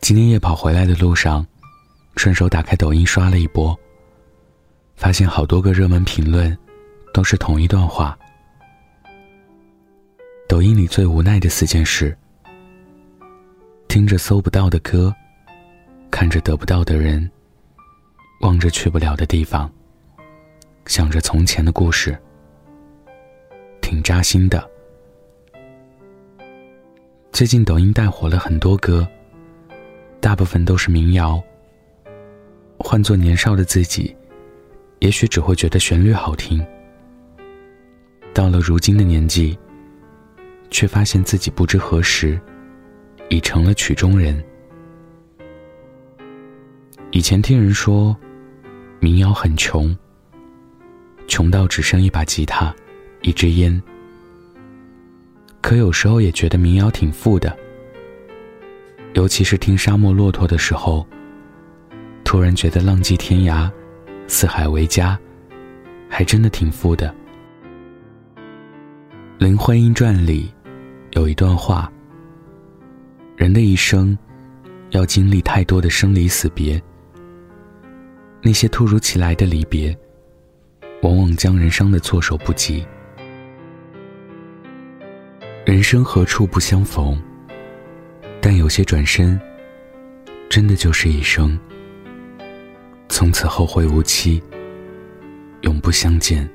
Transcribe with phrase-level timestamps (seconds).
[0.00, 1.46] 今天夜跑回来的路上，
[2.16, 3.78] 顺手打开抖音刷了一波，
[4.96, 6.56] 发现好多个热门评论，
[7.12, 8.18] 都是同一段话。
[10.48, 12.16] 抖音里最无奈的四件事：
[13.86, 15.14] 听着搜不到的歌，
[16.10, 17.30] 看着得不到的人，
[18.40, 19.70] 望着去不了的地方，
[20.86, 22.18] 想着从前的故事，
[23.82, 24.66] 挺扎心的。
[27.30, 29.06] 最近抖音带火了很多歌。
[30.28, 31.42] 大部分都是民谣。
[32.76, 34.14] 换做年少的自己，
[34.98, 36.62] 也许只会觉得旋律好听。
[38.34, 39.58] 到了如今的年纪，
[40.70, 42.38] 却发现自己不知何时，
[43.30, 44.44] 已成了曲中人。
[47.10, 48.14] 以前听人说，
[49.00, 49.96] 民谣很穷，
[51.26, 52.70] 穷到只剩一把吉他，
[53.22, 53.82] 一支烟。
[55.62, 57.56] 可有时候也觉得民谣挺富的。
[59.18, 61.04] 尤其是听《沙漠骆驼》的时候，
[62.22, 63.68] 突然觉得浪迹天涯、
[64.28, 65.18] 四海为家，
[66.08, 67.12] 还真的挺富的。
[69.38, 70.54] 《林徽因传》里
[71.14, 71.92] 有一段话：
[73.34, 74.16] 人的一生
[74.90, 76.80] 要经历太多的生离死别，
[78.40, 79.98] 那些突如其来的离别，
[81.02, 82.86] 往往将人伤的措手不及。
[85.66, 87.20] 人生何处不相逢？
[88.50, 89.38] 但有些转身，
[90.48, 91.58] 真的就是一生。
[93.10, 94.42] 从此后会无期，
[95.60, 96.48] 永不相见。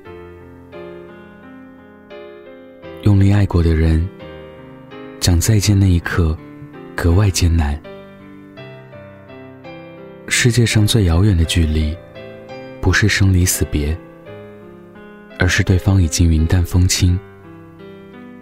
[3.04, 4.04] 用力爱过的人，
[5.20, 6.36] 讲再见那一刻，
[6.96, 7.80] 格外艰难。
[10.26, 11.96] 世界上最遥远的距离，
[12.80, 13.96] 不是生离死别，
[15.38, 17.16] 而是对方已经云淡风轻，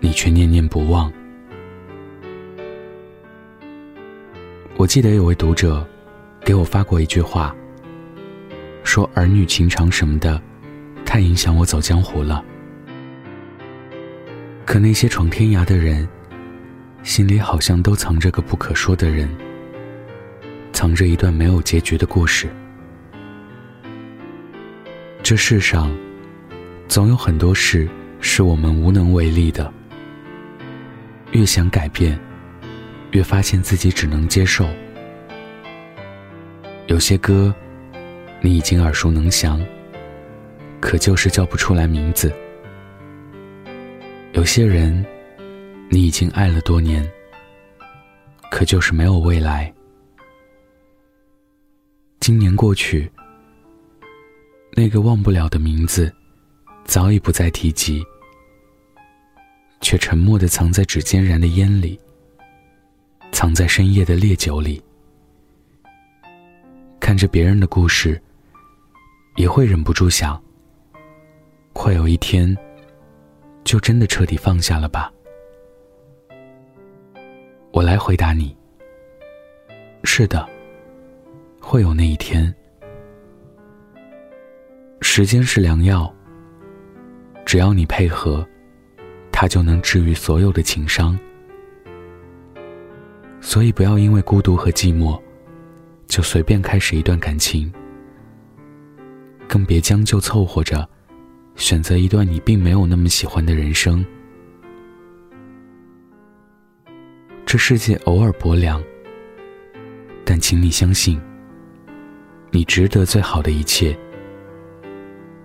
[0.00, 1.12] 你却念念不忘。
[4.82, 5.86] 我记得有位读者
[6.44, 7.54] 给我发过一句话，
[8.82, 10.42] 说儿女情长什么的，
[11.06, 12.44] 太影响我走江湖了。
[14.66, 16.08] 可那些闯天涯的人，
[17.04, 19.28] 心里好像都藏着个不可说的人，
[20.72, 22.48] 藏着一段没有结局的故事。
[25.22, 25.96] 这世上，
[26.88, 29.72] 总有很多事是我们无能为力的。
[31.30, 32.18] 越想改变。
[33.12, 34.66] 越发现自己只能接受。
[36.92, 37.54] 有些歌，
[38.42, 39.58] 你已经耳熟能详，
[40.78, 42.30] 可就是叫不出来名字；
[44.34, 45.02] 有些人，
[45.88, 47.10] 你已经爱了多年，
[48.50, 49.72] 可就是没有未来。
[52.20, 53.10] 今年过去，
[54.72, 56.12] 那个忘不了的名字，
[56.84, 58.04] 早已不再提及，
[59.80, 61.98] 却沉默的藏在指尖燃的烟里。
[63.30, 64.82] 藏在深夜的烈酒里，
[67.02, 68.18] 看着别人的故事，
[69.34, 70.40] 也会忍不住想：
[71.74, 72.56] 会有一天，
[73.64, 75.12] 就真的彻底放下了吧？
[77.72, 78.56] 我来回答你：
[80.04, 80.48] 是的，
[81.58, 82.54] 会有那一天。
[85.00, 86.10] 时间是良药，
[87.44, 88.46] 只要你配合，
[89.32, 91.18] 它就能治愈所有的情伤。
[93.40, 95.20] 所以，不要因为孤独和寂寞，
[96.12, 97.72] 就随便开始一段感情。
[99.48, 100.86] 更别将就凑合着，
[101.56, 104.04] 选择一段你并没有那么喜欢的人生。
[107.46, 108.82] 这世界偶尔薄凉，
[110.22, 111.18] 但请你相信，
[112.50, 113.98] 你值得最好的一切。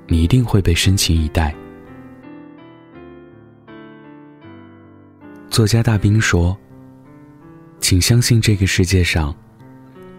[0.05, 1.55] 你一定会被深情以待。
[5.49, 6.57] 作家大兵说。
[7.79, 9.33] 请相信，这个世界上，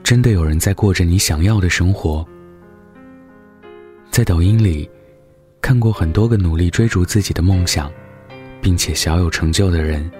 [0.08, 2.26] 真的有人在过着你想要的生活。
[4.10, 4.88] 在抖音里，
[5.60, 7.92] 看过很多个努力追逐自己的梦想，
[8.62, 10.10] 并且小有成就的人，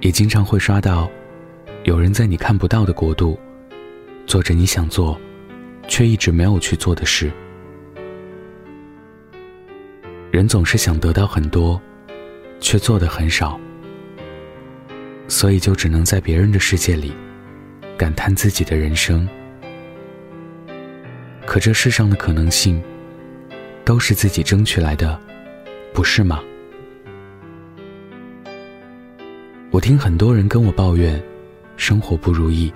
[0.00, 1.06] 也经常会刷到，
[1.84, 3.38] 有人在你看不到的国度，
[4.24, 5.20] 做着你想做，
[5.86, 7.30] 却一直没有去做的事。
[10.30, 11.78] 人总是想得到很多，
[12.58, 13.60] 却做的很少。
[15.28, 17.12] 所以就只能在别人的世界里，
[18.00, 19.28] 感叹自己的人生。
[21.44, 22.82] 可这世上的可能性，
[23.84, 25.20] 都是自己争取来的，
[25.92, 26.40] 不是吗？
[29.70, 31.22] 我听很多人跟我抱怨，
[31.76, 32.72] 生活不如意，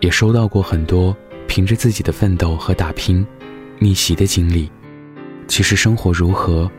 [0.00, 1.16] 也收到过很多
[1.48, 3.26] 凭着自己的奋斗和打拼，
[3.78, 4.70] 逆袭的经历。
[5.48, 6.70] 其实生活如何，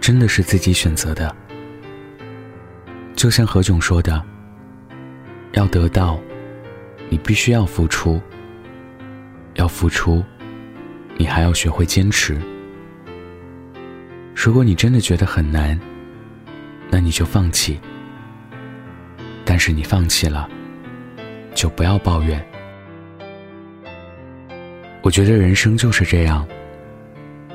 [0.00, 1.36] 真的是自己选择的。
[3.14, 4.24] 就像何炅说的
[5.56, 6.20] ：“要得到，
[7.08, 8.20] 你必须要付出；
[9.54, 10.22] 要付出，
[11.16, 12.38] 你还要学会坚持。
[14.34, 15.80] 如果你真的觉得很难，
[16.90, 17.80] 那你就放弃。
[19.46, 20.46] 但是你放弃了，
[21.54, 22.46] 就不要抱怨。
[25.00, 26.46] 我觉得人生就是这样，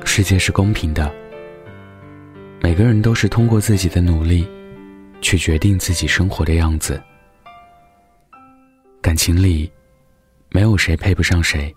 [0.04, 1.08] 世界是公平的，
[2.60, 4.44] 每个人都是通过自己的努力，
[5.20, 7.00] 去决定自己生活的样子。
[9.02, 9.70] 感情里，
[10.50, 11.74] 没有谁配不上谁，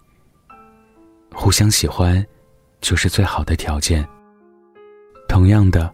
[1.34, 2.24] 互相喜欢，
[2.82, 4.08] 就是最好的条件。
[5.28, 5.92] 同样的，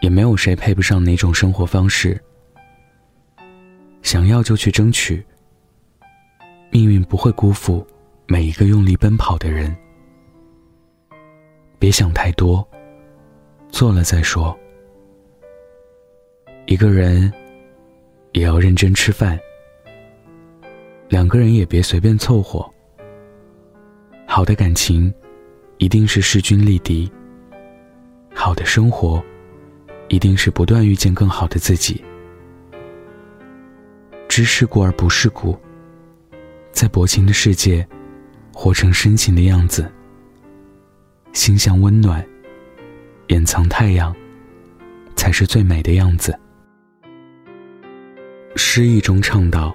[0.00, 2.20] 也没有谁配不上哪种生活方式。
[4.02, 5.24] 想要就去争取，
[6.72, 7.86] 命运不会辜负
[8.26, 9.74] 每一个用力奔跑的人。
[11.78, 12.68] 别想太多，
[13.68, 14.58] 做了再说。
[16.66, 17.32] 一个人
[18.32, 19.38] 也要认真吃饭，
[21.10, 22.64] 两个人也别随便凑合。
[24.26, 25.12] 好的感情，
[25.78, 27.10] 一定是势均力敌。
[28.32, 29.20] 好的生活，
[30.06, 32.02] 一定是不断遇见更好的自己。
[34.28, 35.58] 知世故而不世故，
[36.70, 37.84] 在薄情的世界，
[38.54, 39.90] 活成深情的样子。
[41.32, 42.24] 心向温暖，
[43.26, 44.14] 掩藏太阳，
[45.16, 46.38] 才是最美的样子。
[48.54, 49.74] 诗意中唱道：“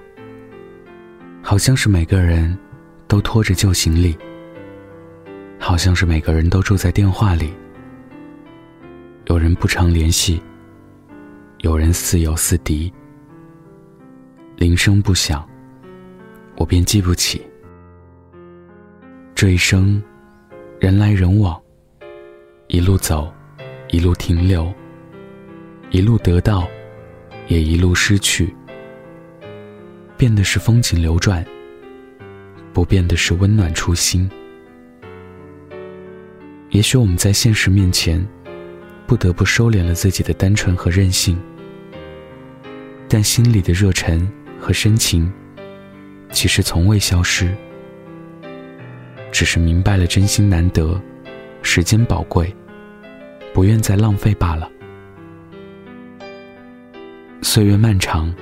[1.56, 2.54] 好像是每个人
[3.08, 4.14] 都拖着旧行李，
[5.58, 7.50] 好像是每个人都住在电话里。”
[9.24, 10.38] 有人不常联系，
[11.62, 12.92] 有人似友似敌。
[14.58, 15.48] 铃声不响，
[16.58, 17.40] 我便记不起。
[19.34, 20.02] 这一生，
[20.78, 21.58] 人来人往，
[22.66, 23.32] 一路走，
[23.88, 24.70] 一路停留，
[25.88, 26.68] 一路得到，
[27.46, 28.54] 也一路失去。
[30.16, 31.44] 变的是风景流转，
[32.72, 34.30] 不变的是温暖初心。
[36.70, 38.26] 也许我们在现实面前。
[39.08, 41.40] 不得不收敛了自己的单纯和任性，
[43.08, 44.28] 但心里的热忱
[44.58, 45.32] 和深情，
[46.32, 47.54] 其实从未消失，
[49.30, 51.00] 只是明白了真心难得，
[51.62, 52.52] 时间宝贵，
[53.54, 54.68] 不愿再浪费罢了。
[57.42, 58.34] 岁月漫长，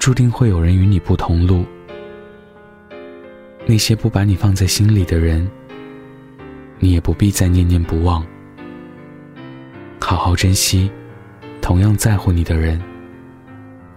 [0.00, 1.62] 注定会有人与你不同路。
[3.66, 5.46] 那些不把你放在心里的人，
[6.78, 8.26] 你也不必再念念不忘。
[10.00, 10.90] 好好珍惜，
[11.60, 12.80] 同样在乎你的人，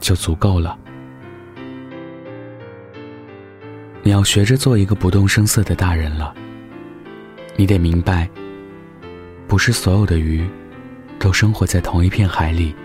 [0.02, 0.78] 就足够了。
[4.04, 6.36] 你要学着做一个不动声色的大人了。
[7.56, 8.30] 你得明白，
[9.48, 10.46] 不是所有的鱼
[11.18, 12.76] 都生活在同一片海里。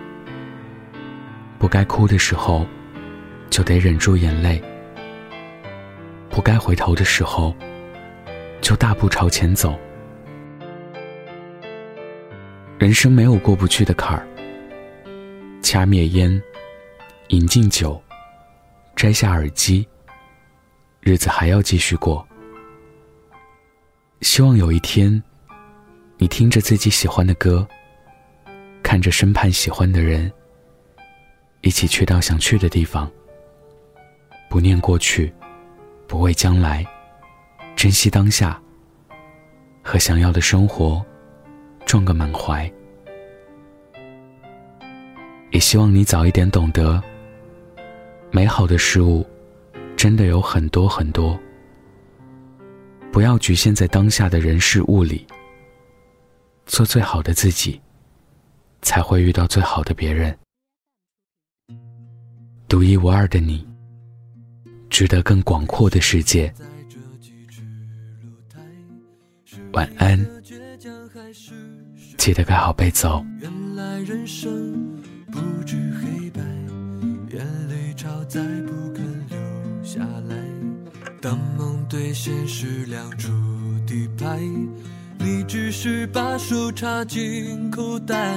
[1.58, 2.64] 不该哭的时候，
[3.50, 4.60] 就得忍住眼泪；
[6.30, 7.54] 不该回头的时候，
[8.60, 9.78] 就大步朝前走。
[12.78, 14.26] 人生没有过不去的坎儿。
[15.62, 16.40] 掐灭烟，
[17.28, 18.00] 饮尽酒，
[18.94, 19.86] 摘下耳机，
[21.00, 22.26] 日子还要继续过。
[24.20, 25.22] 希望有一天，
[26.16, 27.66] 你听着自己喜欢的歌，
[28.82, 30.32] 看着身畔喜欢的人，
[31.60, 33.10] 一起去到想去的地方。
[34.48, 35.32] 不念过去，
[36.06, 36.86] 不畏将来，
[37.76, 38.60] 珍惜当下，
[39.82, 41.04] 和想要的生活。
[41.86, 42.70] 撞个满怀，
[45.50, 47.02] 也希望你早一点懂得，
[48.30, 49.26] 美好的事物
[49.96, 51.40] 真的有很多很多。
[53.10, 55.26] 不要局限在当下的人事物里，
[56.66, 57.80] 做最好的自己，
[58.82, 60.38] 才会遇到最好的别人。
[62.68, 63.66] 独一无二的你，
[64.90, 66.52] 值得更广阔的世界。
[69.72, 70.18] 晚安。
[72.16, 74.50] 记得盖好被子哦原来人生
[75.30, 76.40] 不止黑白
[77.30, 79.38] 眼泪超载不肯流
[79.82, 80.36] 下来
[81.20, 83.30] 当梦对现实亮出
[83.86, 84.38] 底牌
[85.18, 88.36] 你只是把手插进口袋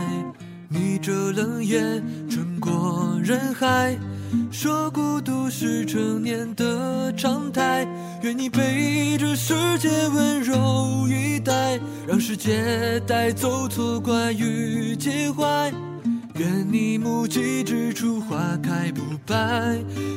[0.70, 3.98] 眯着冷眼穿过人海
[4.52, 7.88] 说孤独是成年的常态，
[8.22, 15.72] 愿你被这世界温柔以待，让世界带走错怪与介怀。
[16.36, 19.36] 愿你目击之处花开不败，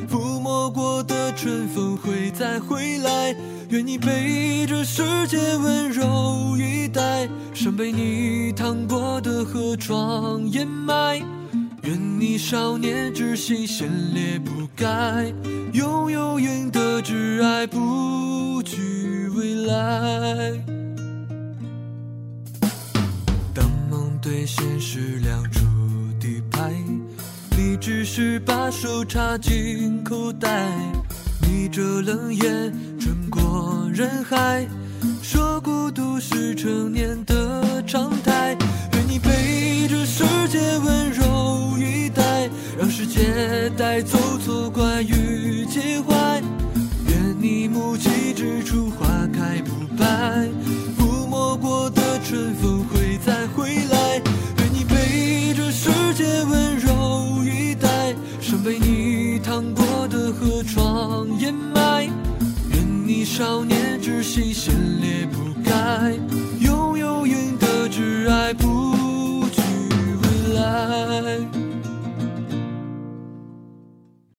[0.09, 3.35] 抚摸过的春风会再回来。
[3.71, 11.21] 愿你被这世界温柔以待，伤被你趟过的河床掩埋。
[11.85, 15.31] 愿你少年之心先烈不改，
[15.75, 20.53] 拥有赢得挚爱，不惧未来。
[23.53, 25.61] 当梦对现实亮出
[26.19, 26.73] 底牌，
[27.51, 30.71] 你只是把手插进口袋，
[31.43, 34.67] 眯着冷眼穿过人海，
[35.23, 38.57] 说孤独是成年的常态。
[38.95, 41.24] 愿你陪着世界温柔，
[43.05, 44.94] 世界带走错怪